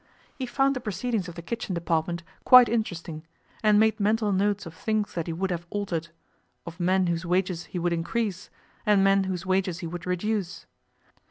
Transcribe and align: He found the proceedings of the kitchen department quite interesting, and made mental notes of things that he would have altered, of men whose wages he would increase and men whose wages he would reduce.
He 0.33 0.47
found 0.47 0.75
the 0.75 0.79
proceedings 0.79 1.27
of 1.27 1.35
the 1.35 1.43
kitchen 1.43 1.75
department 1.75 2.23
quite 2.43 2.67
interesting, 2.67 3.23
and 3.61 3.79
made 3.79 3.99
mental 3.99 4.31
notes 4.31 4.65
of 4.65 4.73
things 4.73 5.13
that 5.13 5.27
he 5.27 5.33
would 5.33 5.51
have 5.51 5.67
altered, 5.69 6.07
of 6.65 6.79
men 6.79 7.05
whose 7.05 7.23
wages 7.23 7.65
he 7.65 7.77
would 7.77 7.93
increase 7.93 8.49
and 8.83 9.03
men 9.03 9.25
whose 9.25 9.45
wages 9.45 9.77
he 9.77 9.85
would 9.85 10.07
reduce. 10.07 10.65